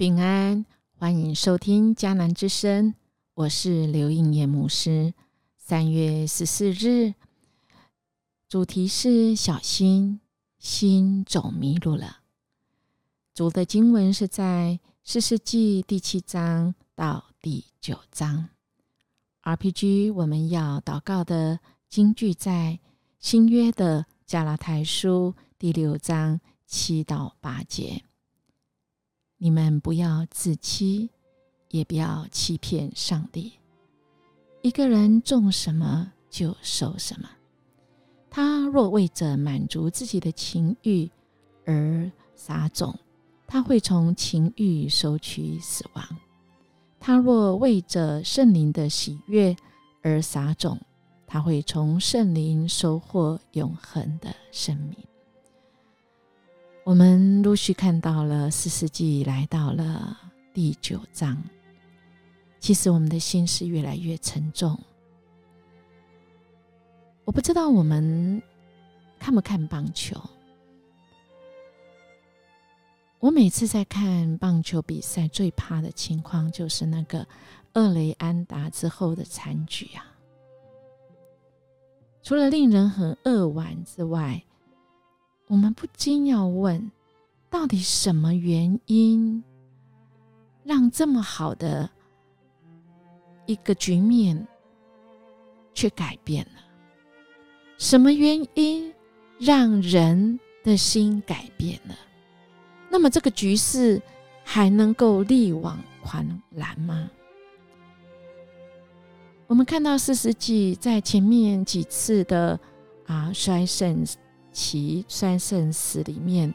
[0.00, 0.64] 平安，
[0.96, 2.94] 欢迎收听迦南之声，
[3.34, 5.12] 我是刘应叶牧师。
[5.58, 7.12] 三月十四日，
[8.48, 10.22] 主题是小心
[10.58, 12.20] 心走迷路了。
[13.34, 18.48] 主的经文是在四世纪第七章到第九章。
[19.42, 21.60] RPG 我们要祷告的
[21.90, 22.80] 经句在
[23.18, 28.02] 新约的加拉太书第六章七到八节。
[29.42, 31.08] 你们不要自欺，
[31.70, 33.54] 也不要欺骗上帝。
[34.60, 37.26] 一个人种什么就收什么。
[38.28, 41.10] 他若为着满足自己的情欲
[41.64, 42.94] 而撒种，
[43.46, 46.04] 他会从情欲收取死亡；
[47.00, 49.56] 他若为着圣灵的喜悦
[50.02, 50.78] 而撒种，
[51.26, 54.98] 他会从圣灵收获永恒的生命。
[56.90, 60.18] 我们陆续看到了四世纪来到了
[60.52, 61.40] 第九章，
[62.58, 64.76] 其实我们的心是越来越沉重。
[67.24, 68.42] 我不知道我们
[69.20, 70.20] 看不看棒球？
[73.20, 77.24] 我每次在看棒球比赛，最怕的情况就是那个
[77.74, 80.04] 厄雷安达之后的残局啊！
[82.20, 84.42] 除了令人很扼腕之外，
[85.50, 86.92] 我们不禁要问：
[87.50, 89.42] 到底什么原因
[90.62, 91.90] 让这么好的
[93.46, 94.46] 一个局面
[95.74, 96.62] 却改变了？
[97.78, 98.94] 什么原因
[99.40, 101.96] 让人的心改变了？
[102.88, 104.00] 那么这个局势
[104.44, 107.10] 还能够力挽狂澜吗？
[109.48, 112.60] 我们看到四世纪在前面几次的
[113.06, 114.06] 啊衰盛。
[114.52, 116.52] 其三圣死里面，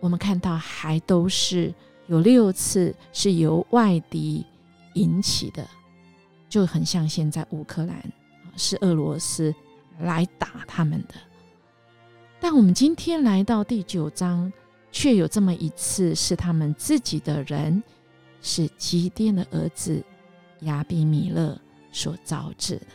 [0.00, 1.74] 我们看到还都是
[2.06, 4.44] 有六次是由外敌
[4.94, 5.66] 引起的，
[6.48, 8.12] 就很像现在乌克兰
[8.56, 9.54] 是俄罗斯
[10.00, 11.14] 来打他们的。
[12.40, 14.52] 但我们今天来到第九章，
[14.90, 17.82] 却有这么一次是他们自己的人，
[18.40, 20.02] 是基甸的儿子
[20.60, 21.60] 亚比米勒
[21.92, 22.86] 所招致的。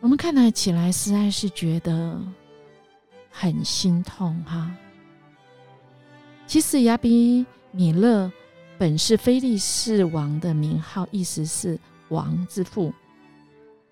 [0.00, 2.20] 我们看来起来实在是觉得
[3.30, 4.72] 很心痛哈。
[6.46, 8.30] 其实亚比米勒
[8.78, 11.78] 本是菲利士王的名号，意思是
[12.10, 12.92] 王之父，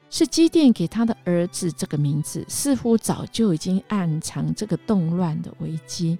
[0.08, 6.16] 是基甸给他的儿子这个名字，似乎早就已经暗藏这个动乱的危机，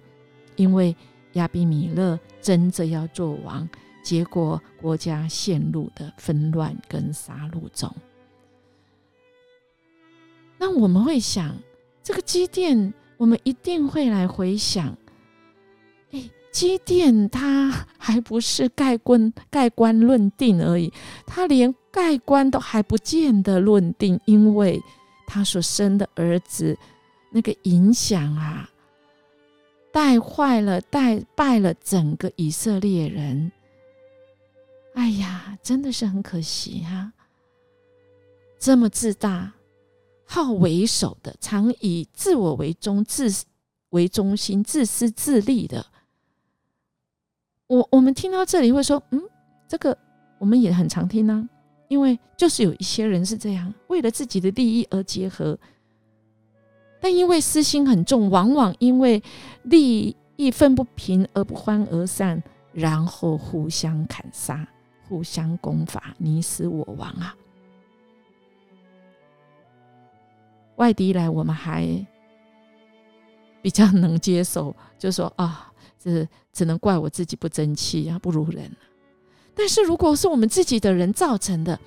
[0.56, 0.94] 因为
[1.34, 3.66] 亚比米勒争着要做王，
[4.02, 7.94] 结果国家陷入的纷乱跟杀戮中。
[10.58, 11.56] 那我们会想，
[12.02, 14.96] 这个基甸，我们一定会来回想。
[16.12, 20.92] 哎，基甸他还不是盖棺盖棺论定而已，
[21.26, 24.82] 他连盖棺都还不见得论定，因为
[25.26, 26.76] 他所生的儿子
[27.30, 28.70] 那个影响啊，
[29.92, 33.52] 带坏了、带败了整个以色列人。
[34.94, 37.12] 哎呀，真的是很可惜哈，
[38.58, 39.52] 这么自大。
[40.26, 43.32] 好为首的，常以自我为中、自
[43.90, 45.86] 为中心、自私自利的。
[47.68, 49.22] 我我们听到这里会说，嗯，
[49.66, 49.96] 这个
[50.38, 51.48] 我们也很常听啊，
[51.88, 55.58] 因为就是有一些人是这样，为了自己的利益而结合，
[57.00, 59.22] 但因为私心很重，往往因为
[59.62, 62.42] 利益分不平而不欢而散，
[62.72, 64.66] 然后互相砍杀、
[65.08, 67.34] 互相攻伐，你死我亡啊。
[70.76, 71.86] 外敌来，我们还
[73.60, 78.70] 比较能接受，就说啊，这只能怪我自己不争气啊，不如人。
[79.54, 81.80] 但是如果是我们自己的人造成的，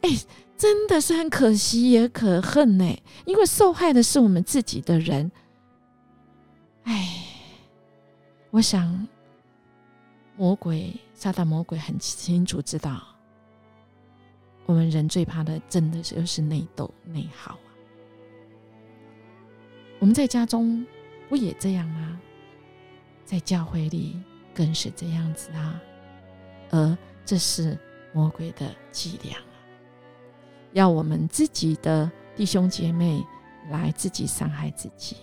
[0.00, 0.10] 哎，
[0.56, 5.30] 真的是很可惜也可恨呢，因为受害的是我们自己的人。
[6.84, 7.26] 哎，
[8.50, 9.06] 我想
[10.36, 13.02] 魔鬼撒旦魔鬼很清楚知道，
[14.64, 17.58] 我们人最怕的，真的是就是内斗内耗。
[20.04, 20.84] 我们在家中
[21.30, 22.20] 不也这样吗？
[23.24, 24.20] 在教会里
[24.52, 25.80] 更是这样子啊！
[26.68, 27.78] 而这是
[28.12, 29.38] 魔鬼的伎俩，
[30.74, 33.24] 要我们自己的弟兄姐妹
[33.70, 35.16] 来自己伤害自己。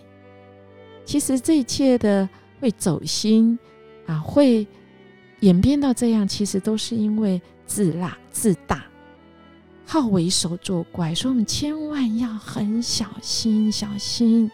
[1.06, 2.28] 其实这一切的
[2.60, 3.60] 会走心
[4.08, 4.66] 啊，会
[5.42, 8.84] 演变到这样，其实都是因为自大、自大、
[9.92, 11.14] 好为首作怪。
[11.14, 14.50] 所以我们千万要很小心，小心。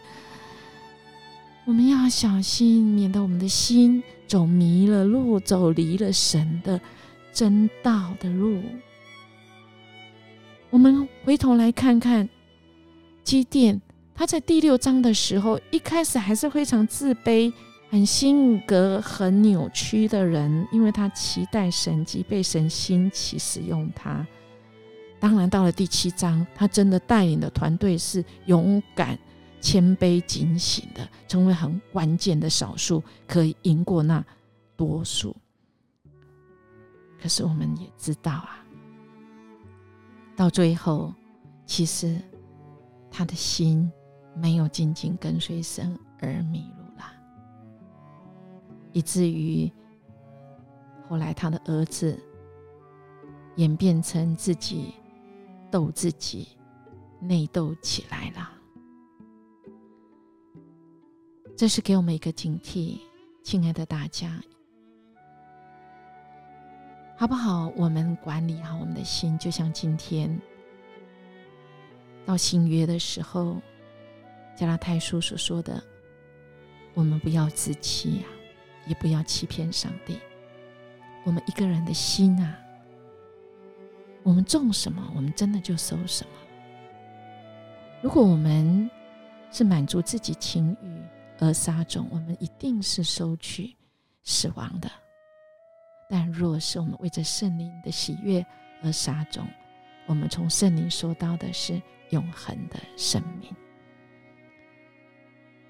[1.64, 6.80] 我们要小心，免得我们的心走迷了路，走离了神的
[7.32, 8.60] 真道的路。
[10.70, 12.28] 我们回头来看看
[13.22, 13.80] 基甸，
[14.16, 17.52] 他在第六章的时候，一开始还是非常自卑、
[17.90, 24.26] 很性格很扭曲的人，因为他期待神迹，被神兴起使用他。
[25.20, 29.18] 当然，到了第七章，他真的带领的团队是勇敢。
[29.60, 34.24] 谦卑警醒的，成为很关键的少数，可以赢过那
[34.76, 35.34] 多数。
[37.20, 38.64] 可是我们也知道啊，
[40.36, 41.12] 到最后，
[41.66, 42.22] 其实
[43.10, 43.90] 他的心
[44.36, 47.04] 没有紧紧跟随神而迷路了，
[48.92, 49.68] 以至于
[51.08, 52.16] 后来他的儿子
[53.56, 54.94] 演变成自己
[55.70, 56.48] 斗自己，
[57.20, 58.52] 内斗起来了。
[61.56, 62.98] 这是给我们一个警惕，
[63.42, 64.40] 亲爱的大家，
[67.16, 67.72] 好不好？
[67.76, 70.40] 我们管理好我们的心，就像今天
[72.24, 73.60] 到新约的时候，
[74.54, 75.82] 加拉太书所说的，
[76.94, 78.26] 我们不要自欺呀，
[78.86, 80.18] 也不要欺骗上帝。
[81.24, 82.56] 我们一个人的心啊，
[84.22, 86.30] 我们种什么，我们真的就收什么。
[88.02, 88.90] 如果我们
[89.50, 91.02] 是满足自己情欲，
[91.40, 93.74] 而撒种，我们一定是收取
[94.22, 94.88] 死亡的；
[96.10, 98.44] 但若是我们为着圣灵的喜悦
[98.82, 99.46] 而撒种，
[100.06, 101.80] 我们从圣灵收到的是
[102.10, 103.50] 永恒的生命。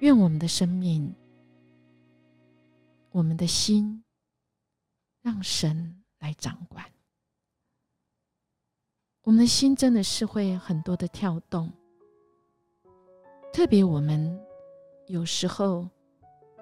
[0.01, 1.15] 愿我们的生命，
[3.11, 4.03] 我们的心，
[5.23, 6.85] 让神来掌管。
[9.29, 11.71] 我们的心真的是会很多的跳动，
[13.53, 14.41] 特别我们。
[15.07, 15.87] 有时候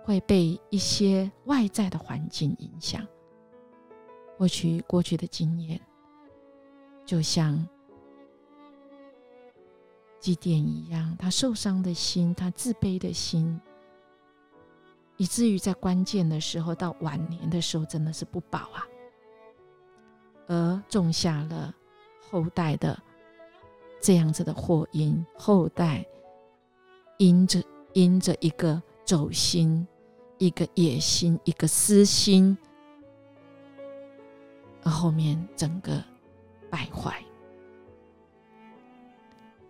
[0.05, 3.07] 会被一些外在的环境影响，
[4.37, 5.81] 或许过去的经验，
[7.05, 7.65] 就像
[10.19, 13.61] 祭奠一样，他受伤的心，他自卑的心，
[15.17, 18.87] 以至于在关键的时候，到晚年的时候，真的是不保啊，
[20.49, 21.73] 而种下了
[22.31, 22.99] 后代的
[24.01, 26.05] 这样子的祸因，后代
[27.19, 27.63] 因着。
[27.97, 29.89] 因着一个走心、
[30.37, 32.55] 一个野心、一个私心，
[34.83, 36.05] 而后面整个
[36.69, 37.25] 败坏，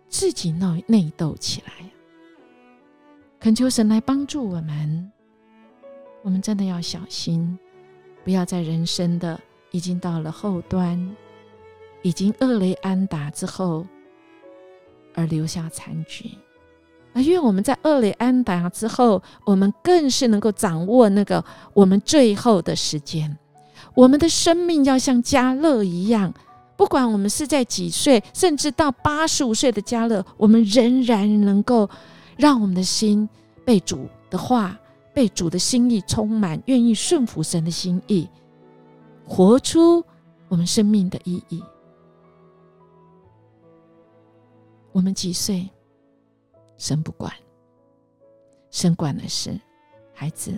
[0.09, 1.71] 自己内内斗起来。
[3.39, 5.09] 恳求神来帮助我们，
[6.21, 7.57] 我们真的要小心，
[8.25, 9.39] 不要在人生的
[9.71, 11.15] 已经到了后端，
[12.01, 13.85] 已经厄雷安达之后，
[15.13, 16.29] 而留下残局。
[17.13, 23.35] 而愿我们在厄雷安达之后，我们更是能够掌握那个我们最后的时间。
[23.95, 26.31] 我们的生命要像加勒一样，
[26.75, 31.89] 不管我们是在几岁，甚至到八十五岁的加勒，我们仍然能够
[32.35, 33.27] 让我们的心
[33.65, 34.77] 被主的话、
[35.11, 38.27] 被主的心意充满，愿意顺服神的心意，
[39.25, 40.05] 活出
[40.47, 41.63] 我们生命的意义。
[44.97, 45.69] 我们几岁？
[46.75, 47.31] 神不管，
[48.71, 49.55] 神管的是
[50.11, 50.57] 孩子，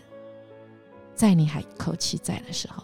[1.14, 2.82] 在你还口气在的时候，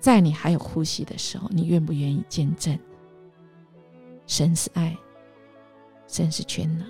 [0.00, 2.78] 在你还有呼吸的时候，你愿不愿意见证
[4.26, 4.96] 神是爱，
[6.06, 6.88] 神是全能？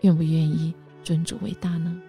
[0.00, 0.74] 愿不愿意
[1.04, 2.02] 尊主为大呢？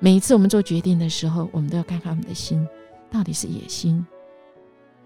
[0.00, 2.66] 每一次我们做决定的时候，我们都要看看我们的心
[3.08, 4.04] 到底是野心、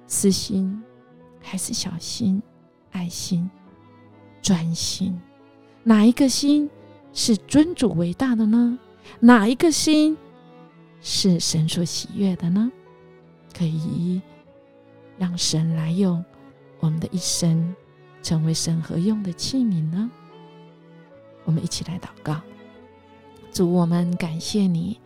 [0.07, 0.83] 私心，
[1.43, 2.43] 还是小心、
[2.97, 3.49] 爱心。
[4.43, 5.21] 专心，
[5.83, 6.71] 哪一个心
[7.13, 8.79] 是尊主伟大的呢？
[9.19, 10.17] 哪一个心
[11.01, 12.71] 是神所喜悦的呢？
[13.53, 14.23] 可以
[15.19, 16.25] 让神来用
[16.79, 17.75] 我们的一生，
[18.23, 20.09] 成为神何用的器皿呢？
[21.45, 22.41] 我们一起来祷告，
[23.51, 25.01] 主，我们感谢你，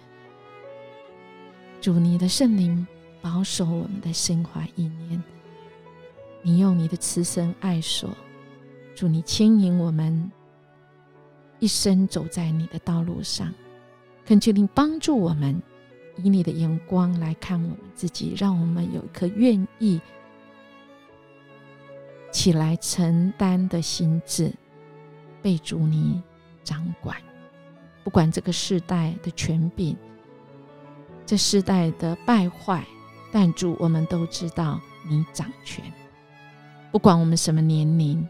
[1.80, 2.87] 主，你的圣灵
[3.23, 5.23] 保守我们的心怀意念，
[6.42, 8.11] 你用你的慈神爱所。
[8.94, 10.30] 祝你牵引我们
[11.59, 13.50] 一生走在你的道路上，
[14.26, 15.62] 恳求你帮助我们，
[16.16, 19.99] 以你的眼光来看我们自己，让我们有一颗愿意
[22.30, 24.52] 起来承担的心智，
[25.40, 26.23] 被主你
[26.62, 27.16] 掌管。
[28.04, 29.97] 不管这个世代的权柄，
[31.25, 32.85] 这世代的败坏，
[33.32, 34.78] 但主我们都知道
[35.09, 35.82] 你掌权。
[36.90, 38.26] 不管我们什么年龄。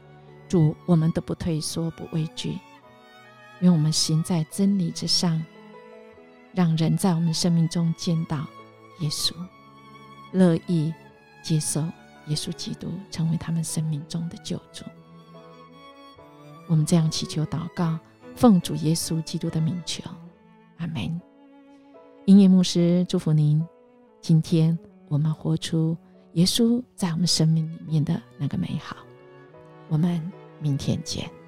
[0.49, 2.59] 主，我们都不退缩，不畏惧，
[3.61, 5.41] 愿我们行在真理之上，
[6.53, 8.45] 让人在我们生命中见到
[8.99, 9.33] 耶稣，
[10.33, 10.93] 乐意
[11.41, 11.81] 接受
[12.27, 14.85] 耶稣基督成为他们生命中的救主。
[16.67, 17.97] 我们这样祈求祷告，
[18.35, 20.03] 奉主耶稣基督的名求，
[20.79, 21.21] 阿门。
[22.27, 23.65] 音乐牧师祝福您。
[24.21, 24.77] 今天
[25.07, 25.97] 我们活出
[26.35, 28.97] 耶稣在我们生命里面的那个美好。
[29.89, 30.21] 我们
[30.61, 31.40] 明天见。